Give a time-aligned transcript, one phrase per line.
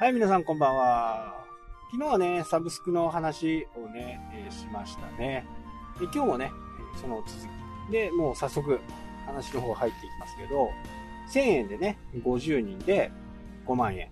[0.00, 1.44] はい、皆さんこんばんは。
[1.90, 5.44] 昨日はね、サブスクの話をね、えーしましたね。
[5.98, 6.52] で今日もね、
[7.00, 7.32] その続
[7.88, 7.92] き。
[7.92, 8.78] で、もう早速
[9.26, 10.70] 話の方入っていきますけど、
[11.32, 13.10] 1000円でね、50人で
[13.66, 14.08] 5万円。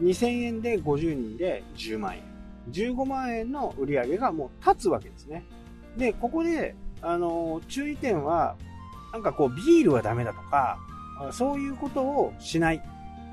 [0.00, 2.22] 2000円で50人で10万円。
[2.70, 5.44] 15万円の売り上げがもう立つわけですね。
[5.96, 8.54] で、ここで、あのー注意点は、
[9.12, 10.78] なんかこう、ビールはダメだとか、
[11.32, 12.80] そういうことをしない。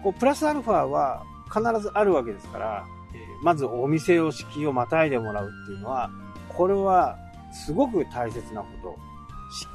[0.01, 6.11] こう、プラスアルファは必ずあるわけですから、えーまずお店を敷居をまたいでもらうっていうのは、
[6.49, 7.17] これは
[7.51, 8.97] すごく大切なこと。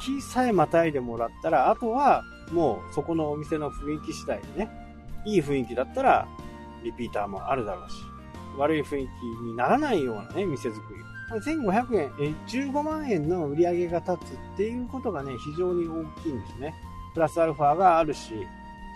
[0.01, 2.23] 敷居さえまたいでもらったら、あとは
[2.53, 4.71] もうそこのお店の雰囲気次第でね、
[5.25, 6.29] いい雰囲気だったら
[6.85, 7.97] リピーターもあるだろうし、
[8.57, 11.07] 悪い雰囲気にならないようなね、店作り。
[11.41, 16.73] 1500円、え15万円の売り上げが立つっていうことがね、非常に大きいんですね。
[17.15, 18.33] プラスアルファがあるし、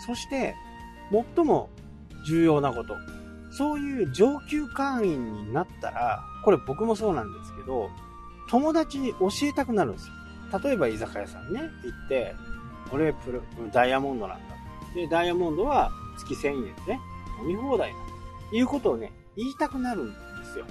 [0.06, 0.54] そして、
[1.10, 1.68] 最も
[2.24, 2.96] 重要なこと。
[3.50, 7.90] そういう上級会員になったら、これ僕もそうなんですけど、
[8.48, 10.14] 友達に教えたくなるんですよ。
[10.62, 11.66] 例えば居酒屋さんね、行
[12.06, 12.34] って、
[12.92, 13.40] 俺プロ、
[13.72, 14.44] ダイヤモンドなんだ。
[14.94, 17.00] で、ダイヤモンドは月1000円でね、
[17.42, 17.96] 飲み放題だ。
[18.56, 20.14] いうことをね、言いたくなるんで
[20.52, 20.66] すよ。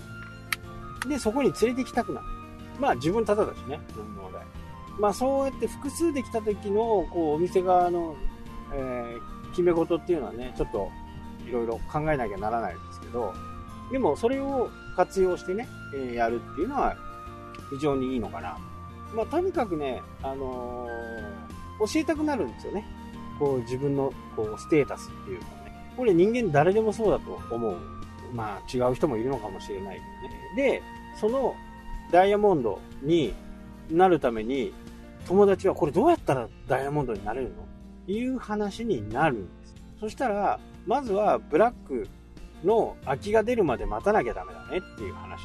[1.07, 2.25] で、そこに連れて行きたくなる。
[2.79, 4.45] まあ自分ただだしね、飲み放題。
[4.99, 8.15] まあそうやって複数できた時の、こう、お店側の、
[8.73, 10.89] えー決め事っていうのはね、ちょっと
[11.49, 13.33] いろいろ考えなきゃならないんですけど、
[13.91, 16.95] でもそれを活用してね、えやるっていうのは
[17.71, 18.57] 非常にいいのかな。
[19.15, 22.85] まあとにかくね、あのー教えたくなるんですよね。
[23.39, 25.93] こう自分のこうステータスっていうかね。
[25.95, 27.77] これ人間誰でもそうだと思う。
[28.33, 30.71] まあ違う人もいるのかもしれないけどね。
[30.71, 30.83] で、
[31.17, 31.55] その
[32.11, 33.33] ダイヤモンドに
[33.89, 34.73] なるために
[35.25, 38.13] 友達はこれどうやったらダイヤモンドになれるの？
[38.13, 39.49] いう話になるん。
[39.99, 42.07] そしたら、まずはブラック
[42.63, 45.41] の空きが出るまで待たなきゃダメだねっていう話なんで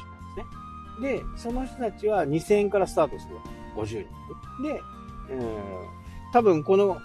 [0.97, 1.17] すね。
[1.17, 3.41] で、その人たちは2000円からスタートするわ。
[3.75, 4.63] 50人。
[4.63, 4.81] で、
[5.31, 6.05] えー
[6.35, 6.97] 多分この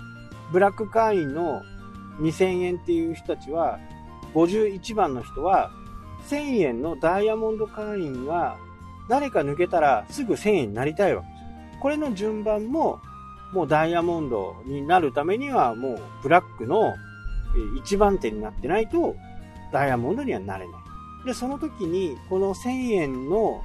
[0.50, 1.62] ブラック会員の
[2.18, 3.78] 2000円っていう人たちは、
[4.34, 5.70] 51番の人は、
[6.28, 8.56] 1000円のダイヤモンド会員は、
[9.08, 11.80] 誰か抜けたらすぐ1000円になりたいわけですよ。
[11.80, 13.00] これの順番も、
[13.52, 16.92] もうダイヤモンドになるためには、もうブラックの
[17.78, 19.16] 一番手になってないと、
[19.72, 21.26] ダイヤモンドにはなれない。
[21.26, 23.62] で、その時に、この1000円の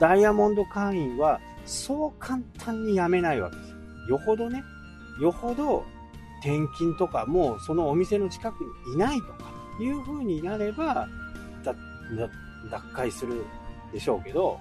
[0.00, 3.76] ダイヤモンド会員は、そう簡単に辞めないわけですよ。
[4.08, 4.62] よほどね、
[5.20, 5.84] よほど
[6.40, 11.08] 転勤とか、もうそのお店の近くにいないとか、いう風になれば、
[11.64, 11.76] だ、だ、
[12.70, 13.44] 脱会する
[13.92, 14.58] でしょうけど、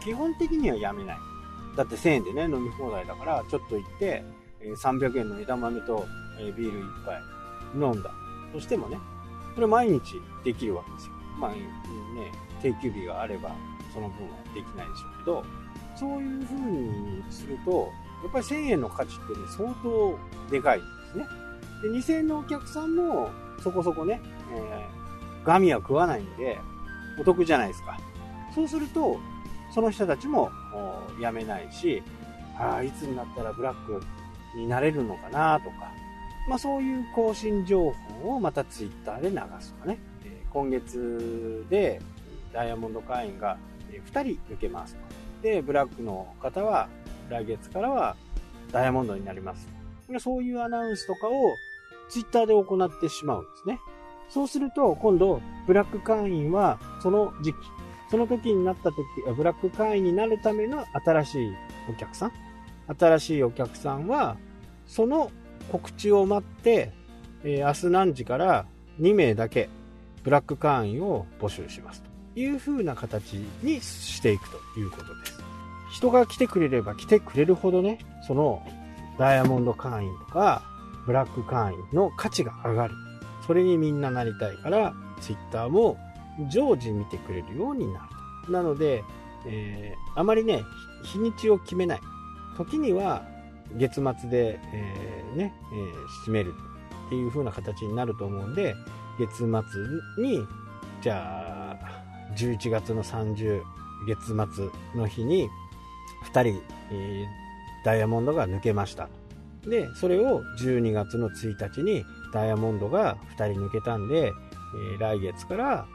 [0.00, 1.16] 基本的にはやめない。
[1.76, 4.24] だって1000円でね、飲み放題だから、ちょっと行って、
[4.82, 6.06] 300円の枝豆と、
[6.38, 7.35] えビール一杯
[7.74, 8.10] 飲んだ
[8.52, 8.98] としてもね、
[9.54, 11.12] これ毎日できるわけですよ。
[11.38, 11.58] まあね、
[12.62, 13.50] 定休日があれば、
[13.92, 15.44] その分はできないでしょうけど、
[15.96, 17.90] そういう風にすると、
[18.22, 20.18] やっぱり1000円の価値ってね、相当
[20.50, 21.26] でかいんですね。
[21.82, 23.30] で、2000円のお客さんも、
[23.62, 24.20] そこそこね、
[24.54, 24.96] えー
[25.46, 26.58] ガミは食わないんで、
[27.20, 27.96] お得じゃないですか。
[28.52, 29.16] そうすると、
[29.72, 32.02] その人たちもお辞めないし、
[32.58, 34.02] ああ、いつになったらブラック
[34.56, 35.92] になれるのかなとか、
[36.48, 37.92] まあそういう更新情
[38.22, 39.98] 報をまたツイッターで流すとかね。
[40.24, 42.00] え今月で
[42.52, 43.58] ダイヤモンド会員が
[43.90, 45.06] 2人抜けますとか。
[45.42, 46.88] で、ブラックの方は
[47.28, 48.16] 来月からは
[48.72, 49.68] ダイヤモンドになります。
[50.08, 51.32] でそういうアナウンスとかを
[52.08, 53.80] ツイッターで行ってしまうんですね。
[54.28, 57.56] そうすると、今度、ブラック会員は、その時期、
[58.10, 59.04] その時になった時、
[59.36, 61.52] ブラック会員になるための新しい
[61.90, 62.32] お客さん
[62.98, 64.36] 新しいお客さんは、
[64.86, 65.30] その
[65.70, 66.92] 告知を待って、
[67.44, 68.66] えー明日何時から
[69.00, 69.68] 2名だけ、
[70.24, 72.02] ブラック会員を募集します。
[72.34, 75.38] という風な形にしていくということです。
[75.92, 78.62] 人が来てくれれば来てくれるほどね、その
[79.18, 80.62] ダイヤモンド会員とか、
[81.06, 82.94] ブラック会員の価値が上がる。
[83.46, 85.96] それにみんななりたいから、ツイッターも
[86.50, 88.00] 常時見てくれるようにな
[88.46, 88.52] る。
[88.52, 89.04] なので、
[89.46, 90.64] えーあまりね、
[91.02, 92.00] 日にちを決めない。
[92.56, 93.22] 時には
[93.74, 96.54] 月末で、えーね、えー締める
[97.06, 98.74] っていう風な形になると思うんで、
[99.18, 99.46] 月末
[100.22, 100.46] に、
[101.02, 103.62] じゃあ、11月の30
[104.06, 105.48] 月末の日に、
[106.32, 107.46] 2人、えー
[107.84, 109.08] ダイヤモンドが抜けました。
[109.62, 115.86] で、それを12月の1日にダイヤモンドが2人抜けたんで、えー来月から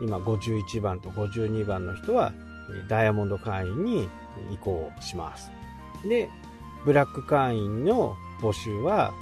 [0.00, 2.32] 今51番と52番の人は
[2.88, 4.08] ダイヤモンド会員に
[4.52, 5.52] 移行します。
[6.08, 6.28] で、
[6.86, 9.12] ブラック会員の募集は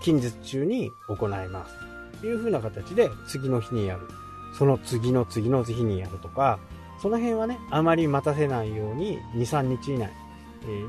[0.00, 1.74] 近日中に行います。
[2.20, 4.08] という風な形で次の日にやる。
[4.56, 6.60] その次の次の日にやるとか、
[7.02, 10.12] その辺はね、あまり待たせないように、2、3日以内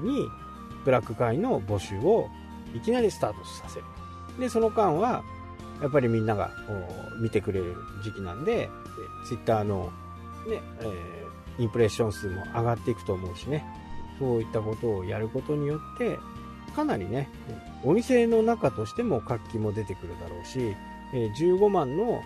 [0.03, 0.27] に、
[0.85, 2.29] ブラック会員の募集を
[2.75, 3.85] いきなりスタートさせる。
[4.39, 5.23] で、その間は、
[5.81, 6.51] やっぱりみんなが
[7.21, 8.69] 見てくれる時期なんで、
[9.25, 9.91] ツイッターの
[10.47, 13.65] ね、えー、インプレッション数も上がっていくと思うしね、
[14.19, 16.19] そういったことをやることによって、
[16.75, 17.29] かなりね、
[17.83, 20.75] お店の中としても活気も出てくるだろうし、
[21.13, 22.21] 15万の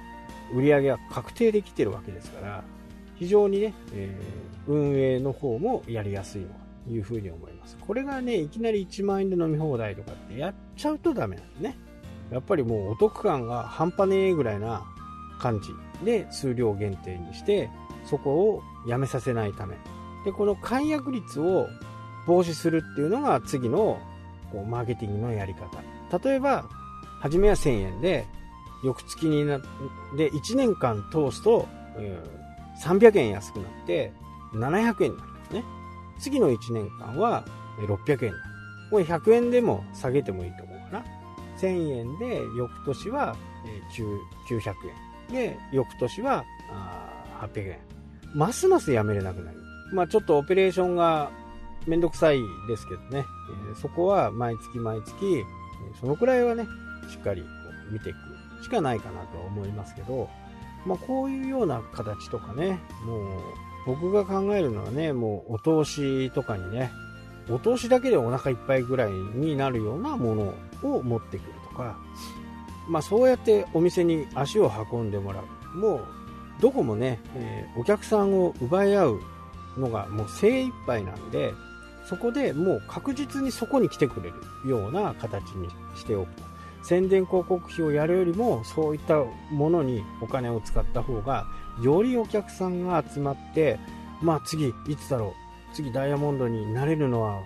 [0.54, 2.64] 売り上げは確定できてるわけですから、
[3.16, 6.56] 非常にね、えー、運営の方もやりやすいのか
[6.86, 7.78] というふうに思います。
[7.80, 11.78] これがね、いきなり1万円で飲み放題とかってやっちゃうとダメなんですね。
[12.32, 14.84] やっぱりもうお得感が半端ねえぐらいな
[15.40, 15.70] 感じ
[16.06, 17.70] で数量限定にして、
[18.06, 19.78] そこをやめさせないため。
[20.26, 21.68] で、この解約率を
[22.26, 24.00] 防止するっていうのが次の
[24.52, 25.84] こうマーケティングのやり方。
[26.26, 26.66] 例えば、
[27.20, 28.26] 初めは1000円で、
[28.84, 31.68] 翌月になって、1年間通すと、
[32.84, 34.12] 300円安くなって
[34.54, 35.64] 700円になるんですね。
[36.20, 37.46] 次の1年間は
[37.80, 38.54] 600円になる。
[38.92, 41.06] これ100円でも下げてもいいと思うかな。
[41.60, 43.36] 1000円で翌年は
[44.48, 44.74] 900
[45.30, 45.34] 円。
[45.34, 46.44] で、翌年は
[47.42, 47.80] 800円。
[48.36, 49.58] ますますやめれなくなる。
[49.58, 49.63] ます
[49.94, 51.32] まあちょっとオペレーションが
[51.88, 53.26] めんどくさいですけどね、
[53.72, 55.46] えそこは毎月毎月、
[56.00, 56.66] そのくらいはね、
[57.10, 57.44] しっかり
[57.92, 60.30] 見ていくしかないかなとは思いますけど、
[60.86, 63.42] まあこういうような形とかね、もう
[63.86, 66.92] 僕が考えるのはね、もうお通しとかにね、
[67.50, 70.54] お通しだけでお腹いっぱいぐらいになるようなもの
[70.84, 71.98] を持ってくるとか、
[72.88, 75.78] まあそうやってお店に足を運んでもらう。
[75.78, 76.06] もう
[76.62, 79.22] どこもね、えー、お客さんを奪い合う
[79.78, 81.54] のがもう精一杯なんで、
[82.06, 84.30] そこでもう確実にそこに来てくれ
[84.64, 86.44] るような形にしておくと。
[86.84, 91.46] 宣伝広告費をやるよりも、そういったものにお金を使った方が、
[91.82, 93.80] よりお客さんが集まって、
[94.22, 95.76] まあ次、いつだろう。
[95.76, 97.42] 次ダイヤモンドになれるのは、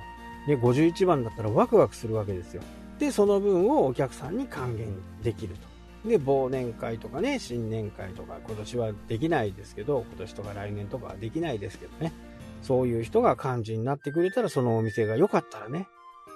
[0.48, 2.64] ね、51番だったらワクワクするわけですよ。
[3.00, 4.88] で、その分をお客さんに還元
[5.24, 5.77] できると。
[6.06, 12.14] で、忘年会とかね、新年会とか、今年はできないですけど、今年とか来年とかはできないですけどね。
[12.62, 15.88] そういう人が幹事になってくれたら、そのお店が良かったらね、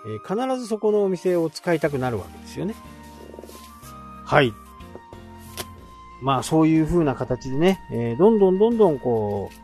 [0.06, 2.75] えー、必ずそこのお店を使いたくなるわけですよね。
[4.25, 4.52] はい。
[6.22, 9.62] まあそういう風な形でね、えー、どんどんどんどんこう、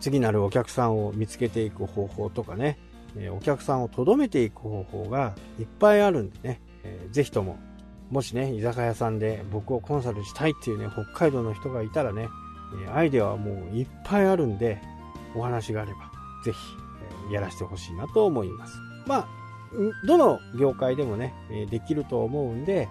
[0.00, 2.78] 次なるお客さんを見つけていく方法とかね、
[3.16, 7.58] え、お客さんを留めていく方法がいっぱいあるんでね、えー、ぜひとも、
[8.10, 12.28] もしね、居酒屋さんで僕をコンサルしたいっていうね、北海道の人がいたらね、
[12.94, 14.80] アイデアはもういっぱいあるんで、
[15.34, 15.98] お話があれば、
[16.44, 18.78] ぜひ、やらせてほしいなと思います。
[19.06, 19.28] まあ、
[20.06, 21.34] どの業界でもね、
[21.70, 22.88] できると思うんで、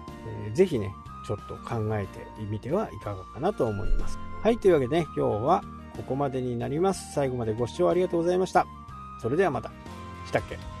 [0.52, 0.92] ぜひね、
[1.26, 4.18] ちょっと考えてみてはいかがかなと思います。
[4.42, 5.62] はい、というわけでね、今日は
[5.96, 7.14] ここまでになります。
[7.14, 8.66] 最後までご視聴ありがとうございました。
[9.22, 9.70] それではまた。
[10.26, 10.73] したっけ？